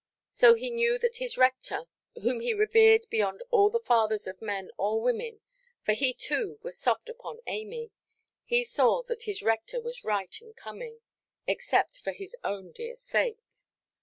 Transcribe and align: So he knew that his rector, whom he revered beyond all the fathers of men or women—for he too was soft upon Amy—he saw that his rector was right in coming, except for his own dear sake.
So 0.31 0.55
he 0.55 0.71
knew 0.71 0.97
that 0.97 1.17
his 1.17 1.37
rector, 1.37 1.83
whom 2.23 2.39
he 2.39 2.55
revered 2.55 3.05
beyond 3.11 3.43
all 3.51 3.69
the 3.69 3.79
fathers 3.79 4.25
of 4.25 4.41
men 4.41 4.71
or 4.75 4.99
women—for 4.99 5.91
he 5.93 6.11
too 6.11 6.57
was 6.63 6.75
soft 6.75 7.07
upon 7.07 7.37
Amy—he 7.45 8.63
saw 8.63 9.03
that 9.03 9.23
his 9.29 9.43
rector 9.43 9.79
was 9.79 10.03
right 10.03 10.35
in 10.41 10.53
coming, 10.55 11.01
except 11.45 11.99
for 11.99 12.13
his 12.13 12.35
own 12.43 12.71
dear 12.71 12.95
sake. 12.95 13.43